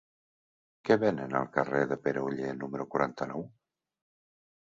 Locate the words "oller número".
2.29-2.87